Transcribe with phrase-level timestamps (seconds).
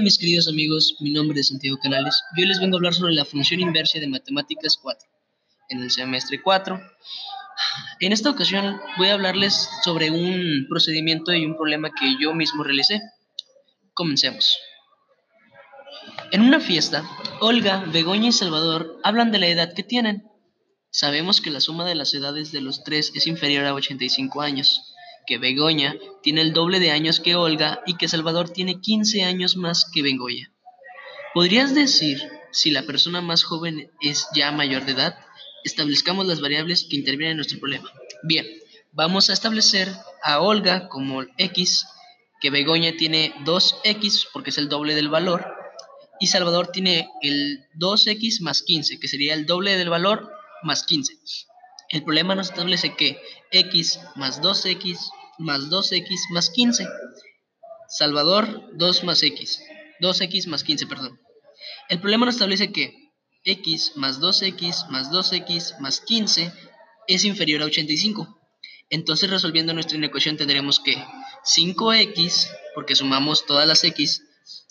[0.00, 3.12] Mis queridos amigos, mi nombre es Santiago Canales y hoy les vengo a hablar sobre
[3.12, 5.06] la función inversa de Matemáticas 4
[5.68, 6.80] en el semestre 4.
[8.00, 12.64] En esta ocasión voy a hablarles sobre un procedimiento y un problema que yo mismo
[12.64, 13.02] realicé.
[13.92, 14.58] Comencemos.
[16.32, 17.04] En una fiesta,
[17.40, 20.24] Olga, Begoña y Salvador hablan de la edad que tienen.
[20.90, 24.89] Sabemos que la suma de las edades de los tres es inferior a 85 años
[25.30, 25.94] que Begoña
[26.24, 30.02] tiene el doble de años que Olga y que Salvador tiene 15 años más que
[30.02, 30.52] Begoña.
[31.34, 32.20] ¿Podrías decir
[32.50, 35.16] si la persona más joven es ya mayor de edad?
[35.62, 37.88] Establezcamos las variables que intervienen en nuestro problema.
[38.24, 38.44] Bien,
[38.90, 39.88] vamos a establecer
[40.24, 41.86] a Olga como X,
[42.40, 45.46] que Begoña tiene 2X porque es el doble del valor,
[46.18, 50.28] y Salvador tiene el 2X más 15, que sería el doble del valor
[50.64, 51.14] más 15.
[51.90, 53.22] El problema nos establece que
[53.52, 54.98] X más 2X
[55.40, 56.86] más 2x más 15.
[57.88, 59.60] Salvador, 2 más x.
[60.00, 61.18] 2x más 15, perdón.
[61.88, 62.94] El problema nos establece que
[63.44, 66.52] x más 2x más 2x más 15
[67.08, 68.38] es inferior a 85.
[68.90, 70.96] Entonces resolviendo nuestra inecuación tendremos que
[71.44, 74.22] 5x, porque sumamos todas las x,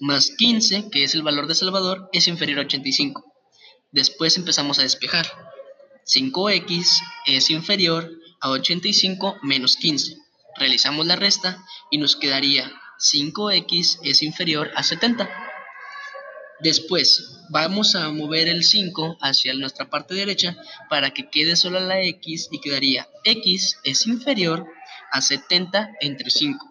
[0.00, 3.24] más 15, que es el valor de Salvador, es inferior a 85.
[3.90, 5.26] Después empezamos a despejar.
[6.06, 10.23] 5x es inferior a 85 menos 15.
[10.56, 15.28] Realizamos la resta y nos quedaría 5x es inferior a 70.
[16.60, 20.56] Después vamos a mover el 5 hacia nuestra parte derecha
[20.88, 24.66] para que quede sola la x y quedaría x es inferior
[25.10, 26.66] a 70 entre 5.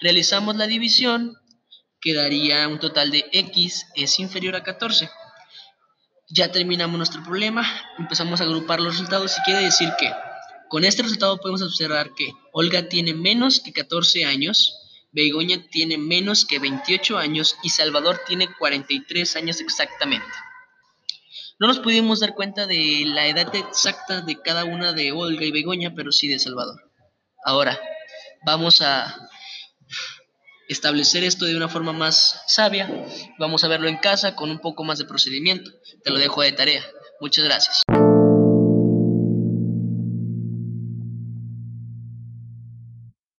[0.00, 1.36] Realizamos la división,
[2.00, 5.08] quedaría un total de x es inferior a 14.
[6.28, 7.66] Ya terminamos nuestro problema,
[7.98, 10.12] empezamos a agrupar los resultados y quiere decir que
[10.68, 14.74] con este resultado podemos observar que Olga tiene menos que 14 años,
[15.12, 20.26] Begoña tiene menos que 28 años y Salvador tiene 43 años exactamente.
[21.58, 25.50] No nos pudimos dar cuenta de la edad exacta de cada una de Olga y
[25.50, 26.80] Begoña, pero sí de Salvador.
[27.44, 27.80] Ahora,
[28.44, 29.28] vamos a
[30.68, 32.88] establecer esto de una forma más sabia.
[33.38, 35.70] Vamos a verlo en casa con un poco más de procedimiento.
[36.04, 36.84] Te lo dejo de tarea.
[37.20, 37.82] Muchas gracias.